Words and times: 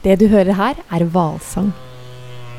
Det 0.00 0.16
du 0.16 0.30
hører 0.32 0.56
her, 0.56 0.78
er 0.88 1.04
hvalsang. 1.12 1.74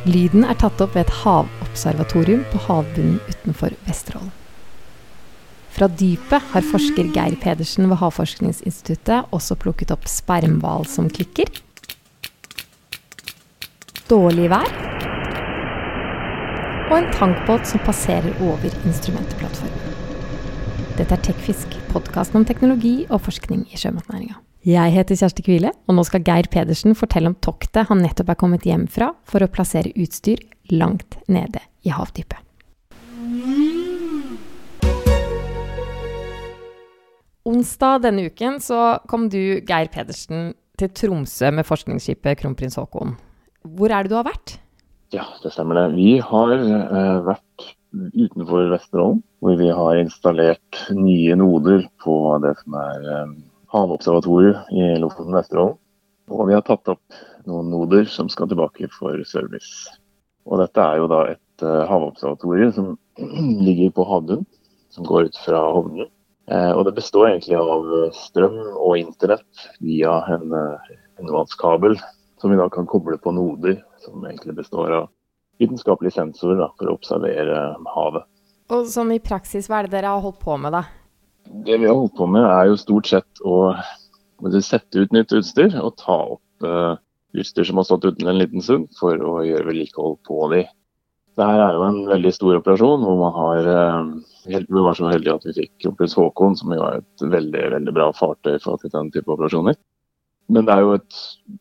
Lyden 0.06 0.44
er 0.46 0.58
tatt 0.62 0.82
opp 0.84 0.94
ved 0.94 1.08
et 1.08 1.16
havobservatorium 1.24 2.44
på 2.52 2.62
havbunnen 2.68 3.18
utenfor 3.32 3.74
Vesterålen. 3.88 4.30
Fra 5.72 5.88
dypet 5.88 6.52
har 6.52 6.68
forsker 6.68 7.10
Geir 7.16 7.38
Pedersen 7.42 7.88
ved 7.90 7.98
Havforskningsinstituttet 8.02 9.32
også 9.34 9.56
plukket 9.58 9.94
opp 9.96 10.06
spermhval 10.12 10.86
som 10.86 11.08
klikker, 11.10 11.50
dårlig 14.12 14.50
vær 14.52 14.68
og 16.92 16.98
en 16.98 17.12
tankbåt 17.16 17.70
som 17.72 17.82
passerer 17.88 18.36
over 18.44 18.68
instrumentplattformen. 18.84 19.98
Dette 21.00 21.16
er 21.16 21.24
Tekfisk, 21.24 21.80
podkasten 21.94 22.42
om 22.42 22.46
teknologi 22.46 23.06
og 23.08 23.24
forskning 23.24 23.64
i 23.72 23.80
sjømatnæringa. 23.80 24.42
Jeg 24.62 24.94
heter 24.94 25.18
Kjersti 25.18 25.42
Kvile, 25.42 25.72
og 25.90 25.96
nå 25.98 26.04
skal 26.06 26.22
Geir 26.22 26.46
Pedersen 26.54 26.94
fortelle 26.94 27.32
om 27.32 27.36
toktet 27.42 27.88
han 27.90 28.04
nettopp 28.06 28.28
er 28.30 28.38
kommet 28.38 28.68
hjem 28.70 28.84
fra 28.86 29.08
for 29.26 29.42
å 29.42 29.50
plassere 29.50 29.90
utstyr 29.98 30.38
langt 30.70 31.18
nede 31.26 31.64
i 31.82 31.90
havdypet. 31.90 32.38
Onsdag 37.50 38.06
denne 38.06 38.28
uken 38.30 38.62
så 38.62 39.02
kom 39.10 39.32
du, 39.34 39.66
Geir 39.66 39.90
Pedersen, 39.90 40.54
til 40.78 40.94
Tromsø 40.94 41.50
med 41.58 41.66
forskningsskipet 41.66 42.38
Kronprins 42.46 42.78
Haakon. 42.78 43.18
Hvor 43.66 43.90
er 43.90 44.06
det 44.06 44.14
du 44.14 44.20
har 44.20 44.30
vært? 44.30 44.60
Ja, 45.10 45.26
det 45.42 45.56
stemmer 45.58 45.82
det. 45.82 45.88
Vi 45.98 46.20
har 46.22 46.54
uh, 46.54 47.18
vært 47.26 47.72
utenfor 48.14 48.70
Vesterålen, 48.78 49.26
hvor 49.42 49.58
vi 49.58 49.74
har 49.74 50.06
installert 50.06 50.86
nye 50.94 51.34
noder 51.34 51.88
på 52.06 52.20
det 52.46 52.60
som 52.62 52.78
er 52.78 53.10
eh, 53.10 53.40
havobservatoriet 53.72 54.72
i 54.76 54.88
Lofoten 55.02 55.36
Vesterålen. 55.36 55.78
Og 56.32 56.48
vi 56.48 56.56
har 56.56 56.64
tatt 56.64 56.88
opp 56.92 57.20
noen 57.50 57.72
noder 57.74 58.06
som 58.08 58.30
skal 58.32 58.50
tilbake 58.52 58.88
for 58.94 59.20
service. 59.28 59.90
Og 60.48 60.62
dette 60.62 60.82
er 60.82 61.02
jo 61.02 61.10
da 61.12 61.22
et 61.34 61.66
uh, 61.66 61.84
havobservatorium 61.90 62.74
som 62.76 62.90
ligger 63.68 63.92
på 63.98 64.08
havbunnen, 64.08 64.48
som 64.92 65.08
går 65.08 65.30
ut 65.30 65.40
fra 65.44 65.62
Hovden. 65.76 66.10
Uh, 66.52 66.72
og 66.76 66.86
det 66.88 66.96
består 66.98 67.30
egentlig 67.30 67.60
av 67.60 67.86
strøm 68.18 68.58
og 68.72 68.98
internett 69.00 69.68
via 69.84 70.18
en 70.36 70.48
undervannskabel 70.52 72.00
som 72.42 72.52
vi 72.52 72.58
da 72.58 72.70
kan 72.74 72.88
koble 72.90 73.20
på 73.22 73.34
noder, 73.36 73.84
som 74.02 74.26
egentlig 74.26 74.56
består 74.58 74.92
av 74.92 75.10
vitenskapelige 75.62 76.16
sensorer 76.16 76.58
da, 76.64 76.72
for 76.78 76.90
å 76.90 76.96
observere 76.98 77.60
havet. 77.96 78.26
Og 78.72 78.88
sånn 78.90 79.14
i 79.14 79.22
praksis, 79.22 79.68
hva 79.70 79.82
er 79.82 79.90
det 79.90 79.98
dere 80.00 80.16
har 80.16 80.24
holdt 80.24 80.40
på 80.42 80.56
med 80.58 80.74
da? 80.74 80.86
Det 81.66 81.78
vi 81.78 81.88
har 81.88 81.96
holdt 81.96 82.18
på 82.18 82.26
med 82.30 82.46
er 82.48 82.72
jo 82.72 82.80
stort 82.80 83.10
sett 83.10 83.42
å 83.46 83.76
sette 84.66 85.04
ut 85.04 85.14
nytt 85.14 85.34
utstyr 85.38 85.76
og 85.78 85.94
ta 86.02 86.18
opp 86.36 86.66
uh, 86.66 86.96
utstyr 87.38 87.68
som 87.68 87.78
har 87.78 87.86
stått 87.86 88.08
uten 88.08 88.28
en 88.28 88.40
liten 88.40 88.64
stund, 88.66 88.90
for 88.98 89.18
å 89.22 89.42
gjøre 89.46 89.68
vedlikehold 89.70 90.18
på 90.28 90.48
de. 90.56 90.64
Dette 91.38 91.48
er 91.48 91.78
jo 91.78 91.86
en 91.86 92.00
veldig 92.10 92.32
stor 92.36 92.58
operasjon 92.58 93.06
hvor 93.06 93.20
man 93.20 93.36
har 93.38 93.70
uh, 93.70 94.10
Vi 94.50 94.84
var 94.88 94.98
så 94.98 95.12
heldige 95.12 95.38
at 95.38 95.46
vi 95.48 95.58
fikk 95.62 95.72
Kronprins 95.84 96.18
Haakon, 96.18 96.58
som 96.58 96.74
jo 96.74 96.82
er 96.88 97.00
et 97.00 97.26
veldig 97.38 97.66
veldig 97.78 97.96
bra 97.96 98.10
fartøy 98.18 98.58
for 98.64 98.82
den 98.82 99.14
type 99.14 99.30
operasjoner. 99.30 99.78
Men 100.52 100.66
det 100.68 100.74
er 100.74 100.84
jo 100.84 100.96
et, 100.98 101.20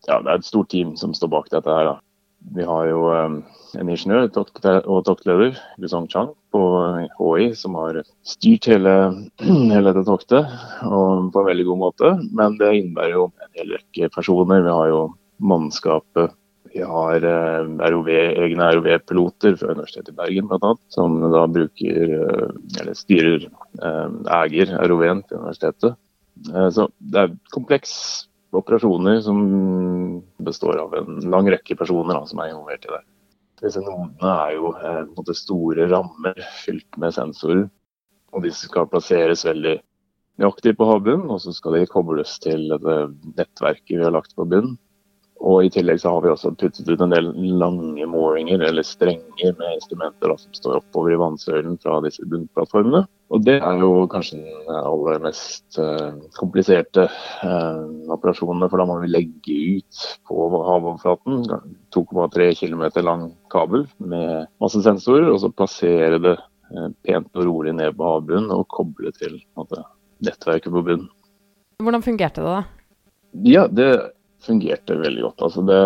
ja, 0.08 0.16
det 0.16 0.30
er 0.30 0.38
et 0.38 0.48
stort 0.48 0.72
team 0.72 0.96
som 0.98 1.12
står 1.14 1.30
bak 1.36 1.52
dette 1.52 1.76
her. 1.76 1.92
da. 1.92 1.98
Vi 2.40 2.64
har 2.64 2.86
jo 2.88 3.02
um, 3.12 3.36
en 3.78 3.90
ingeniør 3.92 4.30
og 4.88 5.04
toktleder, 5.06 5.58
Guzong 5.80 6.08
Chang, 6.10 6.32
på 6.50 6.60
HI, 7.18 7.50
som 7.54 7.76
har 7.78 8.00
styrt 8.26 8.66
hele, 8.70 8.94
hele 9.74 9.92
dette 9.92 10.06
toktet 10.08 10.48
på 10.80 11.00
en 11.12 11.30
veldig 11.34 11.66
god 11.68 11.80
måte. 11.84 12.12
Men 12.34 12.56
det 12.60 12.72
innebærer 12.78 13.18
jo 13.18 13.28
en 13.30 13.58
hel 13.60 13.74
rekke 13.76 14.10
personer. 14.16 14.64
Vi 14.66 14.76
har 14.76 14.90
jo 14.90 15.02
mannskapet. 15.52 16.34
Vi 16.70 16.82
har 16.86 17.26
uh, 17.26 17.70
ROV, 17.92 18.10
egne 18.10 18.72
ROV-piloter 18.76 19.58
fra 19.60 19.74
Universitetet 19.76 20.14
i 20.14 20.18
Bergen 20.18 20.50
bl.a. 20.50 20.74
Som 20.94 21.20
da 21.34 21.44
bruker, 21.50 22.16
uh, 22.24 22.48
eller 22.80 22.98
styrer, 22.98 23.50
eier 24.40 24.74
ROV-en 24.88 25.22
til 25.26 25.42
universitetet. 25.42 25.98
Så 26.72 26.86
det 27.12 27.20
er 27.20 27.32
kompleks 27.52 27.90
operasjoner 28.56 29.20
som 29.24 29.40
består 30.42 30.80
av 30.82 30.94
en 30.98 31.20
lang 31.30 31.48
rekke 31.50 31.76
personer 31.78 32.16
da, 32.16 32.24
som 32.26 32.42
er 32.42 32.52
involvert 32.52 32.86
i 32.86 32.94
det. 32.94 33.02
Disse 33.60 33.82
nodene 33.84 34.32
er 34.46 34.56
jo 34.56 34.72
eh, 34.80 35.34
store 35.36 35.86
rammer 35.90 36.38
fylt 36.64 36.98
med 37.00 37.14
sensorer. 37.14 37.66
og 38.32 38.44
De 38.44 38.52
skal 38.54 38.88
plasseres 38.88 39.44
veldig 39.44 39.76
nøyaktig 40.40 40.76
på 40.78 40.88
havbunnen, 40.88 41.28
og 41.28 41.42
så 41.44 41.52
skal 41.52 41.76
de 41.76 41.88
kobles 41.90 42.38
til 42.40 42.70
det 42.72 43.00
nettverket 43.36 43.98
vi 43.98 44.04
har 44.04 44.16
lagt 44.16 44.34
på 44.36 44.48
bunnen. 44.48 44.78
Og 45.40 45.64
I 45.64 45.70
tillegg 45.72 46.02
så 46.02 46.12
har 46.12 46.24
vi 46.24 46.32
også 46.32 46.52
puttet 46.60 46.88
ut 46.88 47.00
en 47.00 47.14
del 47.14 47.30
lange 47.60 48.06
mooringer, 48.08 48.60
eller 48.66 48.84
strenger 48.84 49.54
med 49.56 49.78
instrumenter 49.78 50.28
da, 50.28 50.36
som 50.40 50.56
står 50.56 50.80
oppover 50.82 51.14
i 51.14 51.20
vannsøylen 51.20 51.78
fra 51.80 52.00
disse 52.04 52.26
bunnplattformene. 52.28 53.06
Og 53.30 53.44
Det 53.46 53.60
er 53.62 53.78
jo 53.78 54.08
kanskje 54.10 54.40
den 54.40 54.70
aller 54.74 55.20
mest 55.22 55.78
uh, 55.78 56.16
kompliserte 56.34 57.04
uh, 57.06 57.84
operasjonene, 58.10 58.66
for 58.66 58.82
da 58.82 58.86
må 58.90 58.96
vi 59.04 59.10
legge 59.12 59.58
ut 59.76 60.00
på 60.26 60.48
havoverflaten 60.50 61.44
2,3 61.94 62.48
km 62.58 62.84
lang 63.06 63.28
kabel 63.52 63.86
med 64.02 64.50
masse 64.62 64.82
sensorer, 64.82 65.28
og 65.30 65.38
så 65.44 65.52
plassere 65.54 66.18
det 66.18 66.34
uh, 66.40 66.88
pent 67.06 67.30
og 67.38 67.46
rolig 67.46 67.76
ned 67.78 67.94
på 67.94 68.08
havbunnen 68.16 68.50
og 68.56 68.66
koble 68.74 69.14
til 69.14 69.38
måte, 69.54 69.84
nettverket 70.26 70.74
på 70.74 70.82
bunnen. 70.90 71.06
Hvordan 71.80 72.04
fungerte 72.04 72.42
det 72.42 72.56
da? 72.56 72.64
Ja, 73.46 73.68
det 73.70 73.92
fungerte 74.42 74.96
veldig 74.98 75.22
godt. 75.28 75.44
Altså 75.46 75.62
det 75.68 75.80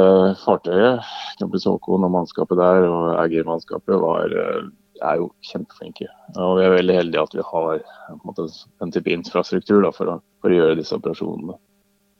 Fartøyet, 0.45 1.05
Campus 1.39 1.67
Håkon 1.69 2.07
og 2.07 2.13
mannskapet 2.15 2.59
der, 2.59 2.89
og 2.89 3.13
Eiger-mannskapet, 3.21 3.95
eh, 3.95 4.65
er 5.05 5.21
jo 5.21 5.31
kjempeflinke. 5.49 6.09
Og 6.35 6.59
vi 6.59 6.67
er 6.67 6.77
veldig 6.77 6.99
heldige 6.99 7.25
at 7.27 7.37
vi 7.37 7.47
har 7.47 7.71
en, 8.11 8.21
måte, 8.27 8.47
en 8.85 8.93
type 8.95 9.13
infrastruktur 9.13 9.83
da, 9.85 9.93
for, 9.95 10.11
å, 10.11 10.19
for, 10.43 10.53
å, 10.53 10.59
gjøre 10.61 10.79
disse 10.81 10.97
operasjonene. 10.99 11.57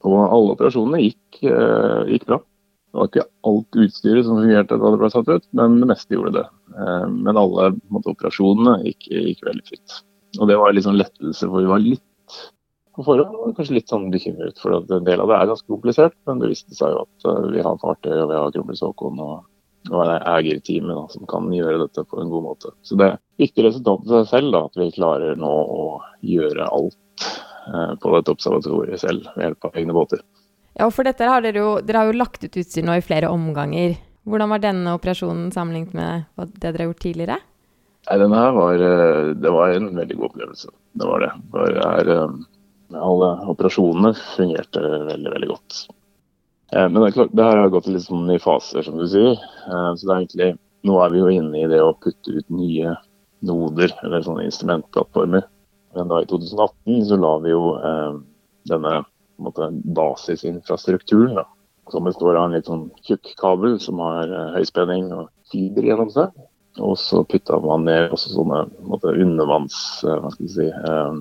Og 0.05 0.17
alle 0.23 0.57
operasjonene 0.57 1.03
gikk, 1.03 1.45
eh, 1.49 2.01
gikk, 2.13 2.27
bra. 2.29 2.41
Det 2.95 3.01
var 3.01 3.11
ikke 3.11 3.27
alt 3.51 3.79
utstyret 3.85 4.27
som 4.27 4.39
fungerte 4.39 4.79
da 4.79 4.91
det 4.93 5.01
ble 5.01 5.11
satt 5.11 5.31
ut, 5.31 5.47
men 5.59 5.79
det 5.81 5.89
meste 5.91 6.17
gjorde 6.17 6.35
det. 6.39 6.49
Eh, 6.75 7.07
men 7.15 7.41
alle 7.41 7.71
måte, 7.89 8.13
operasjonene 8.13 8.81
gikk, 8.85 9.09
gikk, 9.11 9.47
veldig 9.49 9.65
fritt. 9.71 10.03
Og 10.41 10.51
det 10.51 10.59
var 10.61 10.75
litt 10.75 10.87
sånn 10.87 11.01
lettelse, 11.01 11.47
for 11.47 11.63
vi 11.63 11.71
var 11.71 11.83
litt 11.83 12.43
på 12.95 13.03
forhånd 13.03 13.57
kanskje 13.57 13.75
litt 13.79 13.91
sånn 13.91 14.07
bekymret, 14.13 14.61
for 14.63 14.77
at 14.77 14.93
en 14.95 15.07
del 15.07 15.23
av 15.23 15.31
det 15.31 15.39
er 15.41 15.49
ganske 15.51 15.71
komplisert. 15.71 16.15
Men 16.29 16.39
det 16.43 16.53
viste 16.53 16.77
seg 16.77 16.95
jo 16.95 17.03
at 17.03 17.27
uh, 17.27 17.49
vi 17.51 17.65
har 17.65 17.81
fartøy 17.83 18.15
og 18.15 18.31
vi 18.31 18.39
har 18.39 18.55
Kronprins 18.55 18.85
Haakon 18.87 19.23
og, 19.25 19.35
og 19.91 20.05
eierteamet 20.15 21.13
som 21.13 21.27
kan 21.29 21.51
gjøre 21.53 21.83
dette 21.83 22.05
på 22.09 22.21
en 22.21 22.31
god 22.33 22.47
måte. 22.47 22.73
Så 22.83 22.97
det 23.01 23.11
er 23.11 23.19
viktig 23.41 23.67
resultat 23.67 24.07
i 24.07 24.13
seg 24.13 24.31
selv 24.31 24.55
da, 24.55 24.63
at 24.69 24.79
vi 24.81 24.91
klarer 24.95 25.37
nå 25.41 25.51
å 25.51 25.85
gjøre 26.25 26.69
alt 26.71 27.27
eh, 27.69 27.93
på 28.01 28.15
dette 28.17 28.35
observatoriet 28.35 29.03
selv 29.03 29.29
ved 29.35 29.49
hjelp 29.49 29.69
av 29.69 29.81
egne 29.81 29.97
båter. 29.97 30.23
Ja, 30.75 30.89
for 30.91 31.07
dette 31.07 31.29
har 31.29 31.45
dere 31.45 31.61
jo, 31.61 31.75
dere 31.85 32.03
har 32.03 32.11
jo 32.11 32.19
lagt 32.19 32.47
ut 32.47 32.57
utstyr 32.63 32.87
nå 32.87 32.97
i 32.99 33.05
flere 33.05 33.31
omganger. 33.31 33.99
Hvordan 34.25 34.55
var 34.55 34.63
denne 34.63 34.95
operasjonen 34.97 35.53
sammenlignet 35.55 35.95
med 35.95 36.55
det 36.57 36.71
dere 36.71 36.87
har 36.87 36.91
gjort 36.93 37.05
tidligere? 37.05 37.43
Nei, 38.05 38.17
denne 38.21 38.41
her 38.41 38.57
var, 38.57 38.87
eh, 38.89 39.35
det 39.37 39.53
var 39.53 39.75
en 39.75 39.93
veldig 40.01 40.17
god 40.17 40.31
opplevelse. 40.33 40.73
Det 40.95 41.11
var 41.11 41.27
det. 41.27 41.31
For 41.53 41.77
det 41.77 41.85
er, 41.85 42.33
alle 42.95 43.29
operasjonene 43.53 44.15
fungerte 44.37 44.81
veldig, 45.11 45.31
veldig 45.37 45.53
godt. 45.53 45.85
Eh, 46.73 46.87
men 46.89 47.01
det 47.01 47.09
er 47.09 47.17
klart, 47.19 47.35
det 47.37 47.49
her 47.49 47.63
har 47.63 47.73
gått 47.73 47.91
litt 47.91 48.07
sånn 48.07 48.31
i 48.33 48.41
faser, 48.43 48.85
som 48.87 48.99
du 48.99 49.07
sier. 49.11 49.35
Eh, 49.37 49.91
så 49.99 50.07
det 50.07 50.13
er 50.13 50.21
egentlig, 50.21 50.51
nå 50.89 51.01
er 51.03 51.15
vi 51.15 51.23
jo 51.23 51.33
inne 51.33 51.65
i 51.65 51.71
det 51.71 51.81
å 51.83 51.97
putte 51.97 52.39
ut 52.39 52.55
nye 52.55 52.95
noder, 53.45 53.93
eller 54.05 54.25
sånne 54.25 54.47
instrumentplattformer. 54.49 55.45
Men 55.95 56.11
da 56.11 56.23
i 56.23 56.31
2018 56.31 57.05
så 57.09 57.19
la 57.21 57.35
vi 57.45 57.53
jo 57.53 57.75
eh, 57.79 58.17
denne 58.71 58.95
måte, 59.43 59.69
basisinfrastrukturen, 59.97 61.37
da, 61.39 61.47
som 61.93 62.09
består 62.09 62.39
av 62.39 62.49
en 62.49 62.57
litt 62.57 62.69
sånn 62.71 62.89
tjukk 63.05 63.35
kabel 63.41 63.79
som 63.83 64.01
har 64.03 64.31
eh, 64.31 64.53
høyspenning 64.59 65.11
og 65.15 65.31
fiber 65.53 65.87
gjennom 65.91 66.13
seg. 66.15 66.35
Og 66.83 66.97
så 66.99 67.23
putta 67.31 67.61
man 67.63 67.85
ned 67.87 68.15
også 68.15 68.33
sånne 68.35 68.65
måte, 68.89 69.15
undervanns... 69.15 69.77
Eh, 70.03 70.17
hva 70.19 70.33
skal 70.35 70.49
vi 70.49 70.55
si, 70.57 70.71
eh, 70.71 71.19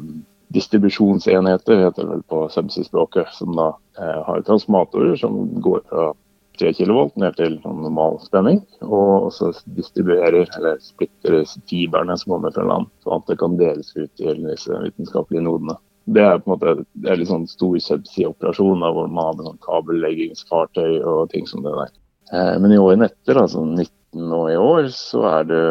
distribusjonsenheter, 0.53 1.85
heter 1.85 2.03
det 2.03 2.09
vel 2.09 2.25
på 2.29 2.43
subsea-språket, 2.53 3.31
som 3.37 3.55
da 3.57 3.71
eh, 3.99 4.19
har 4.27 4.43
transformatorer 4.47 5.15
som 5.19 5.47
går 5.61 5.81
fra 5.89 6.11
3 6.59 6.73
kV 6.77 6.99
ned 7.17 7.37
til 7.37 7.55
normal 7.65 8.19
spenning, 8.21 8.59
og 8.85 9.31
så 9.33 9.49
distribuerer 9.77 10.45
eller 10.57 10.77
splitter 10.83 11.39
fiberne 11.69 12.17
som 12.19 12.35
kommer 12.35 12.53
fra 12.53 12.67
land, 12.69 12.91
sånn 13.01 13.23
at 13.23 13.31
det 13.31 13.39
kan 13.41 13.57
deles 13.57 13.89
ut 13.95 14.11
til 14.19 14.45
disse 14.45 14.83
vitenskapelige 14.85 15.47
nodene. 15.47 15.79
Det 16.13 16.21
er 16.21 16.41
på 16.43 16.51
en 16.51 16.53
måte 16.53 17.09
er 17.09 17.17
litt 17.17 17.31
sånn 17.31 17.47
stor 17.47 17.77
subsea-operasjon 17.79 18.83
hvor 18.83 19.07
man 19.07 19.31
hadde 19.31 19.47
sånn 19.47 19.61
kabelleggingsfartøy 19.63 20.99
og 20.99 21.31
ting 21.31 21.47
som 21.49 21.63
det 21.65 21.73
der. 21.79 21.93
Eh, 22.35 22.55
men 22.59 22.75
i 22.75 22.81
årene 22.81 23.09
etter, 23.09 23.39
altså 23.39 23.63
19 23.63 24.35
og 24.35 24.49
i 24.51 24.59
år, 24.59 24.89
så 24.93 25.23
er 25.31 25.47
det, 25.49 25.63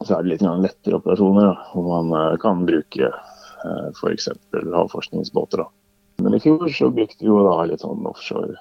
så 0.00 0.16
er 0.16 0.24
det 0.24 0.34
litt 0.34 0.44
lettere 0.44 0.98
operasjoner 0.98 1.52
da, 1.52 1.54
hvor 1.72 1.88
man 1.88 2.16
eh, 2.18 2.40
kan 2.42 2.66
bruke 2.68 3.12
f.eks. 3.92 4.28
havforskningsbåter. 4.52 5.62
Da. 5.62 5.70
Men 6.22 6.34
i 6.34 6.40
fjor 6.40 6.68
så 6.68 6.90
brukte 6.90 7.24
vi 7.24 7.30
jo 7.30 7.40
da 7.46 7.62
litt 7.66 7.82
sånn 7.82 8.04
offshore, 8.08 8.56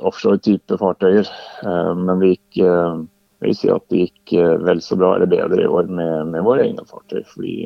offshore 0.00 0.78
fartøyer. 0.80 1.28
Eh, 1.66 1.92
men 1.98 2.22
det 2.22 2.34
gikk 2.34 2.62
eh, 2.64 3.02
jeg 3.42 3.48
vil 3.48 3.58
si 3.58 3.72
at 3.74 3.88
det 3.90 4.04
gikk 4.04 4.34
eh, 4.38 4.54
vel 4.62 4.82
så 4.84 4.96
bra 4.98 5.16
eller 5.16 5.30
bedre 5.30 5.64
i 5.64 5.70
år 5.80 5.90
med, 5.90 6.32
med 6.32 6.46
våre 6.46 6.68
egne 6.68 6.86
fartøy. 6.88 7.22
Fordi 7.32 7.56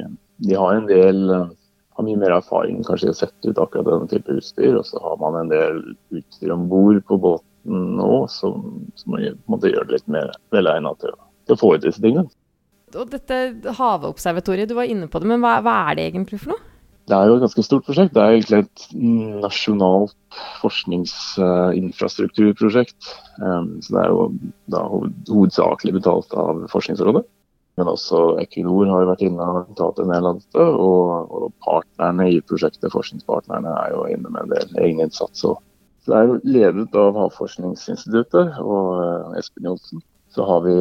de 0.46 0.58
har 0.58 0.78
en 0.78 0.88
del 0.90 1.22
har 1.96 2.04
mye 2.04 2.20
mer 2.20 2.34
erfaring 2.36 2.82
kanskje 2.84 3.08
i 3.08 3.12
å 3.14 3.16
sette 3.16 3.50
ut 3.50 3.60
akkurat 3.60 3.86
denne 3.88 4.08
type 4.10 4.38
utstyr. 4.38 4.78
Og 4.80 4.88
så 4.88 5.00
har 5.04 5.20
man 5.22 5.38
en 5.42 5.52
del 5.52 5.82
utstyr 6.16 6.54
om 6.54 6.66
bord 6.72 7.02
på 7.08 7.20
båten 7.28 7.44
nå 7.98 8.24
som, 8.30 8.66
som 8.98 9.16
måtte 9.50 9.72
gjøre 9.72 9.88
det 9.90 10.00
litt 10.00 10.10
mer 10.18 10.34
velegnet 10.54 11.00
til, 11.02 11.14
til 11.46 11.56
å 11.56 11.60
få 11.60 11.74
ut 11.76 11.86
disse 11.86 12.02
tingene. 12.02 12.28
Og 12.96 13.10
dette 13.10 13.74
havobservatoriet, 13.76 14.70
du 14.70 14.76
var 14.78 14.88
inne 14.88 15.08
på 15.10 15.20
det, 15.20 15.28
men 15.28 15.42
hva, 15.42 15.58
hva 15.64 15.74
er 15.90 15.98
det 15.98 16.04
egentlig 16.12 16.38
for 16.38 16.54
noe? 16.54 16.75
Det 17.06 17.14
er 17.14 17.28
jo 17.28 17.36
et 17.36 17.44
ganske 17.44 17.62
stort 17.62 17.84
prosjekt. 17.86 18.14
Det 18.16 18.22
er 18.22 18.30
egentlig 18.34 18.58
et 18.64 18.80
nasjonalt 19.44 20.16
forskningsinfrastrukturprosjekt. 20.62 23.00
Um, 23.38 23.68
så 23.84 23.88
det 23.94 24.00
er 24.02 24.08
jo 24.10 24.20
da 24.74 24.80
hovedsakelig 24.90 25.92
betalt 26.00 26.30
av 26.34 26.52
Forskningsrådet. 26.72 27.24
Men 27.76 27.92
også 27.92 28.40
Equinor 28.40 28.88
har 28.90 29.00
jo 29.04 29.10
vært 29.12 29.26
inne 29.26 29.44
og 29.44 29.68
betalt 29.70 29.98
en 30.02 30.12
del 30.14 30.24
av 30.30 30.34
dette. 30.40 30.62
Og, 30.82 30.94
partnerne 31.62 32.24
i 32.32 32.44
prosjektet, 32.48 32.94
forskningspartnerne, 32.94 33.70
er 33.84 33.90
jo 33.94 34.00
inne 34.10 34.28
med 34.32 34.40
en 34.42 34.52
del 34.56 34.68
egeninnsats. 34.82 35.36
Så 35.44 35.50
det 36.08 36.14
er 36.16 36.24
jo 36.26 36.42
ledet 36.42 36.94
av 36.98 37.18
Havforskningsinstituttet 37.20 38.46
og 38.64 38.86
uh, 38.98 39.38
Espen 39.38 39.68
Johnsen. 39.70 39.98
Så 40.34 40.40
har 40.48 40.60
vi 40.66 40.76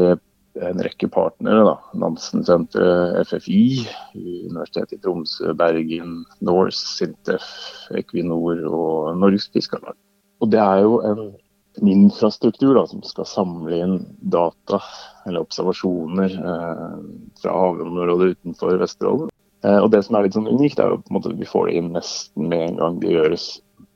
en 0.62 0.82
rekke 0.84 1.08
partnere. 1.12 1.64
da, 1.68 1.76
Nansensenteret, 2.00 3.28
FFI, 3.28 3.88
Universitetet 4.16 4.98
i 4.98 5.02
Tromsø, 5.04 5.54
Bergen, 5.58 6.24
Norse, 6.46 6.84
Sintef, 6.98 7.48
Equinor 7.96 8.64
og 8.70 9.18
Norges 9.20 9.50
Fiskarlag. 9.54 9.98
Og 10.42 10.52
Det 10.52 10.62
er 10.62 10.84
jo 10.84 11.00
en, 11.08 11.24
en 11.82 11.92
infrastruktur 11.92 12.76
da, 12.78 12.86
som 12.88 13.04
skal 13.04 13.28
samle 13.30 13.80
inn 13.84 13.98
data 14.20 14.82
eller 15.26 15.46
observasjoner 15.46 16.36
eh, 16.38 17.00
fra 17.42 17.56
havområdet 17.56 18.36
utenfor 18.36 18.80
Vesterålen. 18.82 19.32
Eh, 19.66 19.80
og 19.80 19.92
Det 19.92 20.04
som 20.06 20.18
er 20.18 20.28
litt 20.28 20.38
sånn 20.38 20.52
unikt, 20.52 20.80
er 20.80 20.94
jo 20.94 21.02
på 21.02 21.12
en 21.12 21.20
måte 21.20 21.36
vi 21.36 21.50
får 21.50 21.70
det 21.70 21.80
inn 21.80 21.94
nesten 21.96 22.50
med 22.52 22.70
en 22.70 22.82
gang 22.82 23.02
det 23.02 23.16
gjøres 23.16 23.50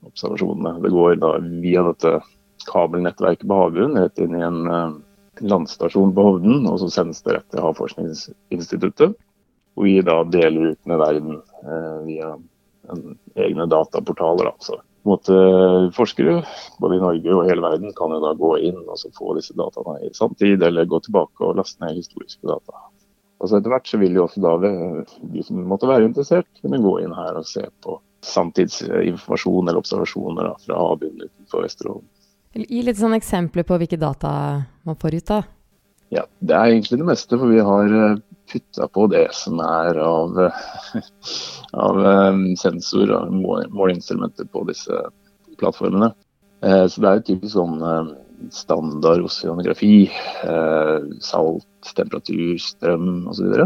observasjonene. 0.07 0.79
Det 0.83 0.93
går 0.95 1.19
da 1.21 1.35
via 1.61 1.85
dette 1.91 2.17
kabelnettverket 2.69 3.47
på 3.47 3.59
havbunnen 3.61 4.03
rett 4.03 4.19
inn 4.23 4.35
i 4.35 4.43
en 4.45 4.59
eh, 4.67 4.97
landstasjon 5.41 6.13
på 6.15 6.25
Hovden, 6.25 6.67
og 6.69 6.79
så 6.81 6.89
sendes 6.93 7.23
det 7.25 7.37
rett 7.37 7.47
til 7.53 7.63
Havforskningsinstituttet. 7.63 9.17
Og 9.79 9.87
vi 9.87 9.99
da 10.03 10.21
deler 10.27 10.73
ut 10.73 10.89
med 10.89 10.99
verden 10.99 11.39
eh, 11.39 11.97
via 12.07 12.33
en, 12.91 13.17
egne 13.39 13.67
dataportaler. 13.69 14.49
Da. 14.49 14.53
Så 14.65 14.79
måte, 15.07 15.37
forskere 15.95 16.41
både 16.81 16.97
i 16.97 17.03
Norge 17.03 17.35
og 17.35 17.47
hele 17.47 17.63
verden 17.63 17.95
kan 17.97 18.13
jo 18.15 18.21
da 18.23 18.33
gå 18.37 18.53
inn 18.69 18.81
og 18.83 19.05
få 19.15 19.37
disse 19.37 19.55
dataene 19.57 20.09
i 20.09 20.13
samtid, 20.17 20.63
eller 20.65 20.89
gå 20.89 21.01
tilbake 21.05 21.45
og 21.45 21.59
laste 21.61 21.83
ned 21.83 21.99
historiske 22.01 22.47
data. 22.49 22.85
Og 23.39 23.47
så 23.47 23.59
Etter 23.59 23.71
hvert 23.71 23.87
så 23.87 23.97
vil 24.01 24.17
jo 24.17 24.25
også 24.25 24.43
da 24.43 24.53
de 24.59 25.43
som 25.47 25.63
måtte 25.63 25.87
være 25.87 26.09
interessert, 26.09 26.49
kunne 26.59 26.81
gå 26.83 26.97
inn 27.05 27.15
her 27.15 27.39
og 27.39 27.47
se 27.47 27.63
på 27.85 27.95
samtidsinformasjon 28.27 29.69
eller 29.69 29.79
observasjoner 29.79 30.49
da, 30.49 30.55
fra 30.65 30.79
havbunnen 30.81 31.29
utenfor 31.29 31.63
Vesterålen. 31.63 32.07
Gi 32.57 32.81
litt 32.81 32.97
sånn 32.97 33.13
eksempler 33.13 33.65
på 33.67 33.77
hvilke 33.77 33.99
data 34.01 34.29
man 34.87 34.97
får 34.97 35.19
ut 35.19 35.27
da. 35.29 35.43
Ja, 36.09 36.23
Det 36.39 36.55
er 36.55 36.71
egentlig 36.71 36.97
det 36.97 37.05
meste, 37.05 37.37
for 37.37 37.51
vi 37.53 37.61
har 37.61 37.91
eh, 37.93 38.21
putta 38.49 38.87
på 38.89 39.05
det 39.13 39.27
som 39.37 39.59
er 39.61 39.99
av, 40.01 40.39
av 41.85 41.99
eh, 42.13 42.39
sensor 42.57 43.13
og 43.13 43.35
måleinstrumenter 43.37 44.49
på 44.49 44.63
disse 44.71 45.03
plattformene. 45.61 46.09
Eh, 46.65 46.87
så 46.89 47.03
det 47.03 47.11
er 47.11 47.19
jo 47.19 47.27
typisk 47.29 47.53
sånn 47.53 47.77
standard 48.55 49.21
oseanografi. 49.27 50.09
Salt, 51.21 51.67
temperatur, 51.91 52.55
strøm 52.63 53.27
osv. 53.27 53.65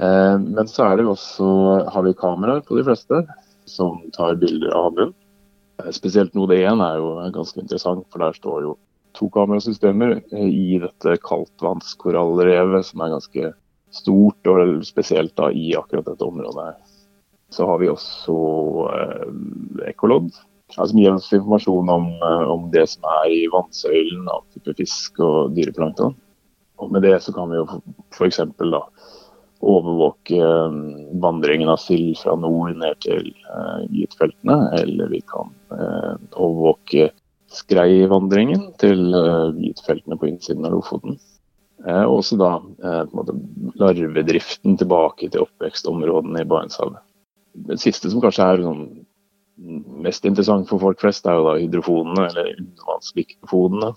Men 0.00 0.70
så 0.72 0.86
er 0.86 0.96
det 0.96 1.04
også, 1.04 1.48
har 1.92 2.06
vi 2.06 2.14
kameraer 2.16 2.64
på 2.64 2.78
de 2.78 2.86
fleste 2.88 3.20
som 3.68 4.00
tar 4.16 4.40
bilder 4.40 4.72
av 4.72 4.88
havbunnen. 4.88 5.12
Eh, 5.82 5.90
spesielt 5.94 6.34
Node 6.34 6.58
1 6.60 6.82
er 6.84 7.00
jo 7.00 7.14
ganske 7.34 7.60
interessant, 7.62 8.06
for 8.12 8.22
der 8.22 8.36
står 8.36 8.62
jo 8.66 8.74
to 9.14 9.28
kamerasystemer 9.34 10.18
eh, 10.20 10.48
i 10.48 10.80
dette 10.82 11.18
kaldtvannskorallrevet, 11.24 12.86
som 12.86 13.04
er 13.04 13.14
ganske 13.14 13.52
stort, 13.94 14.50
og 14.50 14.82
spesielt 14.86 15.34
da 15.38 15.50
i 15.54 15.72
akkurat 15.78 16.06
dette 16.08 16.26
området. 16.26 16.74
Så 17.54 17.66
har 17.68 17.78
vi 17.82 17.90
også 17.92 18.36
eh, 18.90 19.30
ekkolodd, 19.90 20.32
som 20.74 20.98
gir 20.98 21.14
oss 21.14 21.32
informasjon 21.34 21.90
om, 21.92 22.08
eh, 22.18 22.46
om, 22.50 22.68
det 22.74 22.86
som 22.90 23.06
er 23.20 23.30
i 23.30 23.42
vannsøylen 23.52 24.30
av 24.32 24.46
type 24.54 24.76
fisk 24.80 25.20
og 25.22 25.54
dyreplankton. 25.58 26.16
Og 26.82 26.90
med 26.90 27.04
det 27.06 27.20
så 27.22 27.34
kan 27.34 27.52
vi 27.52 27.60
jo 27.60 27.66
f.eks. 28.10 28.40
da 28.58 28.82
overvåke 29.64 30.40
um, 30.44 31.20
vandringen 31.20 31.68
av 31.68 31.78
sild 31.82 32.18
fra 32.20 32.34
nord 32.38 32.76
ned 32.80 32.98
til 33.04 33.30
uh, 33.48 33.84
gytefeltene. 33.90 34.58
Eller 34.80 35.12
vi 35.12 35.20
kan 35.30 35.52
uh, 35.72 36.16
overvåke 36.32 37.10
skreivandringen 37.54 38.72
til 38.82 39.14
uh, 39.14 39.54
gytefeltene 39.56 40.18
på 40.20 40.30
innsiden 40.32 40.66
av 40.66 40.76
Lofoten. 40.76 41.20
Og 41.84 42.22
også 42.22 42.38
da 42.40 42.54
måte, 43.12 43.34
larvedriften 43.76 44.78
tilbake 44.80 45.26
til 45.28 45.42
oppvekstområdene 45.42 46.40
i 46.40 46.46
Barentshavet. 46.48 47.02
Det 47.68 47.76
siste 47.82 48.08
som 48.08 48.22
kanskje 48.24 48.46
er 48.46 48.62
sånn, 48.64 48.86
mest 50.00 50.24
interessant 50.24 50.64
for 50.70 50.80
folk 50.80 51.02
flest, 51.02 51.26
er 51.28 51.36
jo 51.36 51.44
da 51.44 51.58
hydrofonene, 51.60 52.30
eller 52.30 52.54
undervannsmikrofonene. 52.54 53.90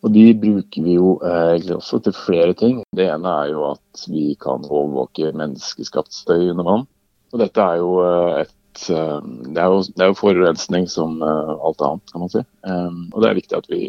Og 0.00 0.14
De 0.14 0.24
bruker 0.42 0.84
vi 0.84 0.96
jo 0.96 1.18
eh, 1.20 1.56
egentlig 1.56 1.76
også 1.76 2.00
til 2.04 2.16
flere 2.16 2.54
ting. 2.56 2.80
Det 2.96 3.06
ene 3.10 3.34
er 3.42 3.52
jo 3.52 3.66
at 3.74 4.06
vi 4.08 4.32
kan 4.40 4.64
overvåke 4.64 5.32
menneskeskapt 5.36 6.14
støy 6.16 6.50
under 6.54 6.68
vann. 6.68 6.88
Og 7.30 7.42
dette 7.42 7.62
er 7.62 7.80
jo 7.82 7.94
eh, 8.06 8.42
et 8.46 8.84
eh, 8.94 9.16
det 9.50 9.60
er 9.60 9.72
jo, 9.74 9.80
det 9.92 10.04
er 10.04 10.12
jo 10.12 10.20
forurensning 10.20 10.88
som 10.88 11.20
alt 11.22 11.82
annet, 11.84 12.12
kan 12.12 12.24
man 12.24 12.32
si. 12.32 12.44
Og 12.70 13.18
det 13.20 13.28
er 13.28 13.42
viktig 13.42 13.58
at 13.58 13.68
vi 13.72 13.88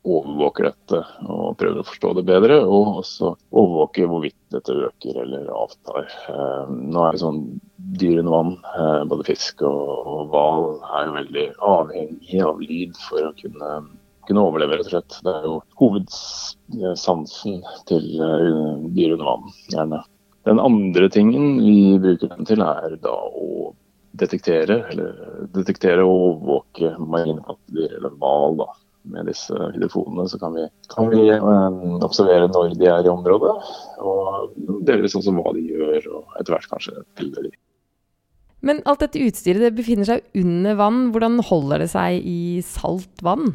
overvåker 0.00 0.70
dette 0.70 0.98
og 1.28 1.58
prøver 1.60 1.82
å 1.82 1.88
forstå 1.88 2.12
det 2.20 2.24
bedre. 2.28 2.60
Og 2.62 3.00
også 3.02 3.32
overvåke 3.50 4.06
hvorvidt 4.06 4.38
dette 4.54 4.76
øker 4.86 5.18
eller 5.24 5.50
avtar. 5.50 6.06
Nå 6.70 7.02
er 7.08 7.16
det 7.16 7.24
sånn 7.24 7.42
dyr 8.00 8.22
under 8.22 8.36
vann, 8.36 8.54
både 9.10 9.26
fisk 9.26 9.64
og 9.66 10.30
hval, 10.30 10.76
er 10.94 11.08
jo 11.08 11.16
veldig 11.18 11.46
avhengig 11.72 12.44
av 12.46 12.62
lyd 12.62 13.02
for 13.08 13.32
å 13.32 13.34
kunne 13.40 13.80
kunne 14.28 14.44
overleve, 14.46 14.78
rett 14.78 14.88
og 14.88 14.94
slett. 14.94 15.18
Det 15.24 15.34
er 15.34 15.46
jo 15.48 15.56
hovedsansen 15.80 17.60
til 17.90 18.08
eh, 18.20 18.88
dyr 18.96 19.14
under 19.16 19.28
vann, 19.28 19.54
gjerne. 19.72 20.02
Den 20.48 20.60
andre 20.62 21.08
tingen 21.12 21.58
vi 21.60 21.98
bruker 22.00 22.32
den 22.32 22.48
til, 22.48 22.64
er 22.64 22.96
da 23.04 23.14
å 23.14 23.72
detektere, 24.20 24.80
eller 24.90 25.48
detektere 25.54 26.04
og 26.04 26.14
overvåke 26.28 26.94
marine 26.98 27.42
pattedyr, 27.46 27.98
eller 27.98 28.14
hval. 28.20 28.64
Med 29.10 29.30
disse 29.30 29.56
hydrofonene 29.56 30.28
så 30.28 30.36
kan 30.40 30.52
vi, 30.52 30.66
kan 30.92 31.08
vi 31.08 31.22
um, 31.40 31.96
observere 32.04 32.50
når 32.52 32.74
de 32.76 32.88
er 32.90 33.06
i 33.06 33.12
området, 33.12 33.54
og 34.04 34.50
delvis 34.84 35.16
også 35.16 35.32
hva 35.38 35.54
de 35.56 35.64
gjør, 35.70 36.08
og 36.18 36.36
etter 36.40 36.56
hvert 36.56 36.68
kanskje 36.68 37.00
bilder 37.16 37.48
de. 37.48 37.54
Men 38.60 38.82
alt 38.84 39.00
dette 39.00 39.22
utstyret 39.24 39.64
det 39.64 39.72
befinner 39.78 40.04
seg 40.04 40.24
under 40.36 40.76
vann. 40.76 41.00
Hvordan 41.14 41.40
holder 41.48 41.80
det 41.80 41.88
seg 41.94 42.20
i 42.28 42.60
salt 42.64 43.24
vann? 43.24 43.54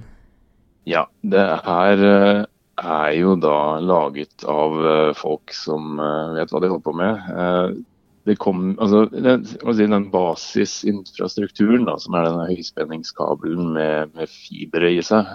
Ja, 0.86 1.08
det 1.26 1.42
her 1.66 2.02
eh, 2.06 2.44
er 2.78 3.12
jo 3.18 3.34
da 3.42 3.82
laget 3.82 4.46
av 4.46 4.76
eh, 4.86 5.12
folk 5.18 5.54
som 5.56 5.98
eh, 5.98 6.36
vet 6.38 6.54
hva 6.54 6.62
de 6.62 6.70
holder 6.70 6.86
på 6.86 6.94
med. 7.00 7.84
Det 8.26 8.36
kom, 8.42 8.72
altså, 8.82 9.04
den, 9.14 9.46
den 9.78 10.06
basisinfrastrukturen, 10.14 11.86
da, 11.90 11.98
som 12.02 12.18
er 12.18 12.26
denne 12.26 12.48
høyspenningskabelen 12.50 13.74
med, 13.76 14.14
med 14.18 14.32
fibre 14.34 14.90
i 14.96 15.04
seg, 15.06 15.30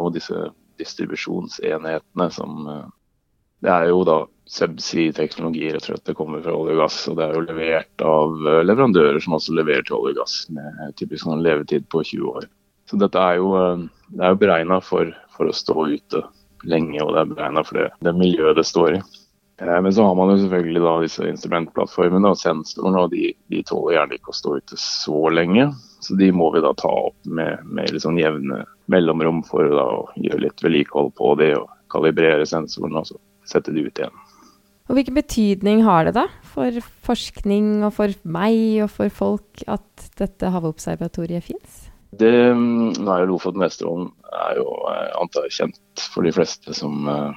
og 0.00 0.14
disse 0.14 0.46
distribusjonsenhetene 0.80 2.30
som 2.32 2.70
Det 3.60 3.68
er 3.70 3.90
jo 3.90 4.00
da 4.08 4.16
subsea-teknologi, 4.48 5.68
rett 5.68 5.84
og 5.84 5.90
slett. 5.90 6.06
Det 6.08 6.16
kommer 6.16 6.40
fra 6.42 6.56
olje 6.56 6.78
og 6.78 6.80
gass. 6.80 6.96
Og 7.12 7.20
det 7.20 7.26
er 7.26 7.36
jo 7.36 7.44
levert 7.44 8.06
av 8.08 8.40
leverandører 8.64 9.20
som 9.22 9.36
også 9.36 9.54
leverer 9.60 9.84
til 9.84 10.00
olje 10.00 10.16
og 10.16 10.24
gass, 10.24 10.40
med 10.56 10.96
typisk 10.98 11.28
sånn 11.28 11.44
levetid 11.44 11.84
på 11.92 12.02
20 12.08 12.32
år. 12.32 12.48
Så 12.92 12.98
dette 13.00 13.16
er 13.24 13.38
jo, 13.40 13.54
eh, 13.56 13.84
det 14.12 14.30
jo 14.34 14.38
beregna 14.42 14.76
for, 14.84 15.08
for, 15.32 15.48
å 15.48 15.56
stå 15.56 15.86
ute 15.88 16.20
lenge, 16.68 16.98
og 17.00 17.14
det 17.14 17.22
er 17.22 17.30
beregna 17.30 17.62
for 17.64 17.80
det, 17.80 17.86
det, 18.04 18.12
miljøet 18.18 18.58
det 18.58 18.66
står 18.68 18.98
i. 18.98 19.00
Eh, 19.64 19.78
men 19.80 19.94
så 19.96 20.04
har 20.04 20.18
man 20.18 20.34
jo 20.34 20.42
selvfølgelig 20.42 20.82
da 20.84 20.92
disse 21.00 21.28
instrumentplattformene 21.30 22.32
og 22.34 22.36
sensorene, 22.36 23.06
og 23.06 23.14
de, 23.14 23.30
de, 23.48 23.62
tåler 23.64 23.96
gjerne 23.96 24.18
ikke 24.18 24.34
å 24.34 24.36
stå 24.36 24.58
ute 24.60 24.76
så 24.76 25.22
lenge. 25.32 25.70
Så 26.04 26.18
de 26.20 26.28
må 26.36 26.50
vi 26.52 26.60
da 26.60 26.74
ta 26.76 26.90
opp 27.06 27.16
med, 27.24 27.62
med 27.64 27.96
sånn 28.02 28.20
jevne 28.20 28.66
mellomrom 28.92 29.40
for 29.48 29.72
da, 29.72 29.86
å 30.02 30.04
gjøre 30.20 30.42
litt 30.44 30.60
vedlikehold 30.60 31.14
på 31.16 31.32
de 31.40 31.54
og 31.62 31.72
kalibrere 31.92 32.44
sensorene 32.48 33.00
og 33.00 33.08
så 33.08 33.16
sette 33.48 33.72
de 33.72 33.86
ut 33.86 34.02
igjen. 34.02 34.20
Og 34.90 34.98
hvilken 34.98 35.16
betydning 35.16 35.80
har 35.86 36.04
det 36.04 36.12
da 36.18 36.26
for 36.52 36.76
forskning 37.08 37.86
og 37.86 37.94
for 37.96 38.12
meg 38.28 38.82
og 38.84 38.92
for 38.92 39.16
folk 39.22 39.64
at 39.64 40.10
dette 40.20 40.52
havobservatoriet 40.52 41.48
fins? 41.48 41.86
Det, 42.20 42.32
nå 42.52 43.08
er 43.08 43.22
jo 43.22 43.30
Lofoten 43.30 43.62
Vesterålen 43.62 44.10
er 44.36 44.58
jo 44.60 44.66
antar 44.84 45.22
antar 45.22 45.52
kjent 45.52 46.02
for 46.12 46.26
de 46.26 46.32
fleste 46.36 46.74
som, 46.76 47.06
eh, 47.08 47.30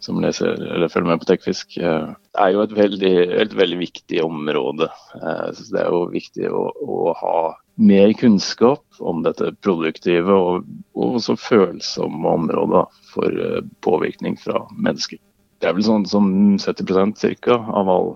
som 0.00 0.20
leser 0.24 0.56
eller 0.56 0.88
følger 0.88 1.10
med 1.10 1.20
på 1.20 1.28
Tekfisk. 1.28 1.76
Eh, 1.76 2.06
det 2.32 2.40
er 2.40 2.54
jo 2.54 2.62
et 2.64 2.72
veldig, 2.76 3.12
et 3.44 3.56
veldig 3.56 3.80
viktig 3.82 4.22
område. 4.24 4.88
Så 5.52 5.68
det 5.74 5.82
er 5.82 5.92
jo 5.92 6.06
viktig 6.14 6.48
å, 6.48 6.64
å 6.72 7.12
ha 7.20 7.36
mer 7.74 8.12
kunnskap 8.12 8.84
om 9.00 9.22
dette 9.24 9.52
produktive 9.64 10.32
og, 10.32 10.66
og 10.94 11.18
så 11.24 11.36
følsomme 11.40 12.34
området 12.36 12.84
for 13.12 13.44
eh, 13.46 13.62
påvirkning 13.84 14.36
fra 14.40 14.64
mennesker. 14.76 15.20
Det 15.62 15.70
er 15.70 15.76
vel 15.76 15.86
sånn 15.86 16.06
som 16.10 16.28
70% 16.58 17.20
cirka, 17.22 17.54
av 17.54 17.88
all 17.88 18.14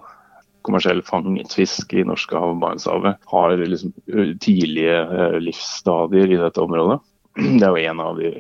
kommersiell 0.66 1.02
fanget 1.06 1.54
fisk 1.56 1.94
i 1.94 2.04
Norskehavet 2.06 2.56
og 2.56 2.62
Barentshavet 2.64 3.28
har 3.32 3.56
liksom 3.62 3.94
tidlige 4.42 4.98
eh, 5.02 5.38
livsstadier 5.42 6.34
i 6.34 6.40
dette 6.42 6.62
området. 6.62 7.00
Det 7.36 7.62
er 7.66 7.72
jo 7.72 7.90
en 7.90 8.00
av 8.02 8.20
de 8.20 8.32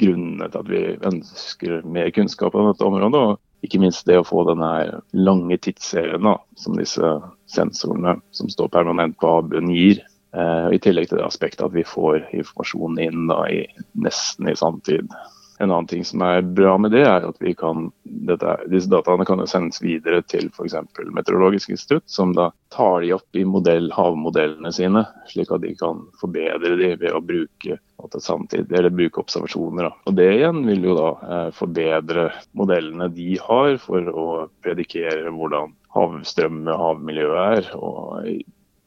grunnene 0.00 0.48
til 0.48 0.62
at 0.62 0.70
vi 0.70 0.82
ønsker 1.08 1.80
mer 1.88 2.12
kunnskap 2.14 2.54
om 2.56 2.70
dette 2.70 2.86
området. 2.86 3.20
og 3.20 3.40
ikke 3.62 3.78
minst 3.78 4.08
det 4.08 4.18
å 4.18 4.26
få 4.26 4.42
denne 4.48 5.02
lange 5.14 5.58
tidsserien 5.62 6.26
som 6.58 6.78
disse 6.78 7.12
sensorene 7.50 8.16
som 8.34 8.50
står 8.50 8.72
permanent 8.74 9.14
på 9.22 9.36
havbunnen 9.36 9.74
gir. 9.74 10.02
Uh, 10.32 10.72
I 10.72 10.80
tillegg 10.82 11.10
til 11.10 11.20
det 11.20 11.26
aspektet 11.28 11.66
at 11.66 11.74
vi 11.76 11.84
får 11.86 12.24
informasjon 12.32 12.98
inn 13.04 13.28
da, 13.28 13.44
i, 13.52 13.66
nesten 14.02 14.48
i 14.50 14.56
samtid. 14.58 15.12
En 15.60 15.68
annen 15.68 15.86
ting 15.90 16.02
som 16.08 16.24
er 16.26 16.42
bra 16.42 16.74
med 16.80 16.94
det, 16.96 17.04
er 17.06 17.28
at 17.28 17.38
vi 17.44 17.52
kan, 17.54 17.90
dette, 18.28 18.56
disse 18.70 18.90
dataene 18.90 19.26
kan 19.28 19.42
jo 19.42 19.46
sendes 19.50 19.80
videre 19.82 20.22
til 20.30 20.48
f.eks. 20.52 20.76
Meteorologisk 21.14 21.72
institutt, 21.74 22.04
som 22.10 22.34
da 22.36 22.50
tar 22.74 23.02
de 23.02 23.12
opp 23.16 23.38
i 23.38 23.44
modell, 23.48 23.90
havmodellene 23.94 24.72
sine, 24.74 25.04
slik 25.30 25.52
at 25.54 25.64
de 25.64 25.74
kan 25.78 26.04
forbedre 26.20 26.76
de 26.80 26.94
ved 27.00 27.10
å 27.12 27.22
bruke 27.24 27.78
samtidig, 28.18 28.72
eller 28.74 28.90
bruke 28.90 29.22
observasjoner. 29.22 29.86
Da. 29.86 29.92
Og 30.10 30.16
Det 30.18 30.28
igjen 30.36 30.64
vil 30.66 30.88
jo 30.90 30.96
da 30.98 31.10
eh, 31.22 31.50
forbedre 31.54 32.30
modellene 32.58 33.06
de 33.14 33.36
har 33.42 33.76
for 33.82 34.08
å 34.10 34.26
predikere 34.64 35.30
hvordan 35.30 35.76
havstrømmet, 35.94 36.74
havmiljøet 36.82 37.60
er. 37.60 37.70
og 37.78 38.26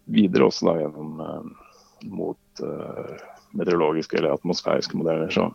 videre 0.06 0.50
også 0.50 0.70
da 0.70 0.80
gjennom 0.82 1.22
eh, 1.24 1.46
mot 2.12 2.64
eh, 2.64 3.16
meteorologiske 3.56 4.20
eller 4.20 4.36
atmosfæriske 4.36 4.98
modeller. 4.98 5.32
Så 5.34 5.50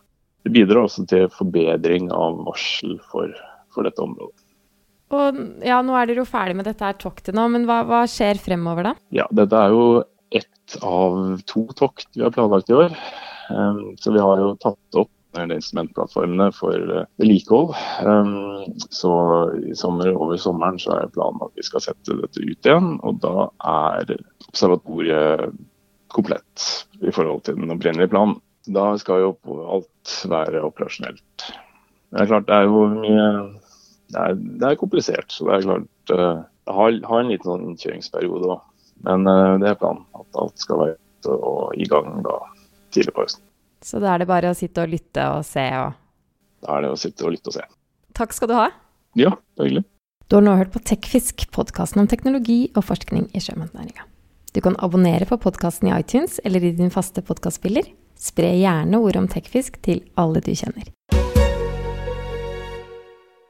det 0.45 0.55
bidrar 0.55 0.87
også 0.87 1.05
til 1.09 1.29
forbedring 1.35 2.11
av 2.15 2.41
varsel 2.47 2.97
for, 3.11 3.33
for 3.75 3.87
dette 3.87 4.03
området. 4.05 4.47
Og 5.11 5.41
ja, 5.67 5.81
Nå 5.83 5.97
er 5.99 6.07
dere 6.07 6.23
jo 6.23 6.29
ferdig 6.29 6.57
med 6.61 6.69
dette 6.69 6.87
her 6.87 6.99
toktet 6.99 7.35
nå, 7.35 7.49
men 7.51 7.67
hva, 7.69 7.83
hva, 7.89 8.05
skjer 8.11 8.39
fremover 8.43 8.91
da? 8.91 8.95
Ja, 9.15 9.27
Dette 9.35 9.59
er 9.59 9.75
jo 9.75 9.87
ett 10.31 10.77
av 10.87 11.41
to 11.51 11.65
tokt 11.79 12.07
vi 12.15 12.23
har 12.23 12.35
planlagt 12.35 12.71
i 12.71 12.77
år. 12.79 12.95
Um, 13.51 13.97
så 13.99 14.15
vi 14.15 14.23
har 14.23 14.39
jo 14.39 14.53
tatt 14.63 15.01
opp 15.01 15.11
instrumentplattformene 15.39 16.51
for 16.55 16.75
uh, 16.75 17.03
vedlikehold. 17.19 17.75
Um, 18.07 18.79
så 18.95 19.13
i 19.59 19.75
sommer, 19.79 20.13
over 20.15 20.39
sommeren 20.39 20.79
så 20.83 20.95
er 20.97 21.13
planen 21.15 21.43
at 21.47 21.59
vi 21.59 21.67
skal 21.67 21.83
sette 21.83 22.19
dette 22.23 22.43
ut 22.43 22.71
igjen. 22.71 22.93
Og 23.07 23.19
da 23.23 23.49
er 23.67 24.15
observatoriet 24.49 25.59
komplett 26.11 26.69
i 27.03 27.11
forhold 27.15 27.45
til 27.47 27.59
den 27.59 27.75
opprinnelige 27.75 28.15
planen. 28.15 28.39
Da 28.71 28.93
skal 29.01 29.25
jo 29.25 29.35
alt 29.75 30.15
være 30.31 30.63
operasjonelt. 30.67 31.51
Det 32.11 32.23
er 32.23 32.31
klart 32.31 32.49
det 32.49 32.57
er 32.57 32.67
jo 32.67 32.87
mye 32.91 33.27
Det 34.11 34.23
er, 34.23 34.39
det 34.61 34.69
er 34.69 34.81
komplisert. 34.81 35.31
Så 35.33 35.47
det 35.47 35.57
er 35.57 35.67
klart 35.69 36.15
uh, 36.15 36.41
det 36.67 36.77
har, 36.77 36.99
har 37.11 37.23
en 37.23 37.31
liten 37.31 37.51
sånn 37.51 37.69
innkjøringsperiode 37.71 38.51
òg. 38.57 38.67
Men 39.07 39.29
uh, 39.29 39.57
det 39.63 39.71
er 39.71 39.79
planen 39.81 40.05
at 40.19 40.41
alt 40.43 40.61
skal 40.61 40.83
være 40.83 40.99
ute 40.99 41.37
og 41.37 41.79
i 41.79 41.87
gang 41.89 42.21
da 42.27 42.37
tidlig 42.95 43.15
på 43.17 43.25
høsten. 43.25 43.45
Så 43.85 44.01
da 44.03 44.15
er 44.15 44.23
det 44.23 44.29
bare 44.29 44.51
å 44.53 44.57
sitte 44.57 44.85
og 44.85 44.93
lytte 44.93 45.25
og 45.33 45.45
se 45.49 45.65
og 45.81 45.97
Da 46.61 46.77
er 46.77 46.85
det 46.85 46.93
å 46.93 47.01
sitte 47.01 47.25
og 47.25 47.33
lytte 47.33 47.49
og 47.49 47.57
se. 47.57 47.65
Takk 48.19 48.35
skal 48.37 48.51
du 48.51 48.57
ha. 48.59 48.69
Ja, 49.17 49.33
hyggelig. 49.61 49.87
Du 50.29 50.37
har 50.37 50.45
nå 50.45 50.53
hørt 50.61 50.71
på 50.75 50.83
Tekfisk, 50.87 51.49
podkasten 51.55 52.03
om 52.03 52.07
teknologi 52.11 52.69
og 52.77 52.85
forskning 52.87 53.31
i 53.35 53.41
sjømatnæringa. 53.43 54.05
Du 54.55 54.61
kan 54.63 54.77
abonnere 54.83 55.27
på 55.27 55.39
podkasten 55.43 55.89
i 55.89 55.95
iTunes 55.97 56.39
eller 56.45 56.63
i 56.63 56.75
din 56.77 56.93
faste 56.93 57.23
podkastspiller. 57.23 57.89
Spre 58.21 58.53
gjerne 58.59 59.01
ordet 59.01 59.23
om 59.23 59.29
Tekfisk 59.31 59.81
til 59.83 60.05
alle 60.21 60.43
du 60.45 60.53
kjenner. 60.53 60.91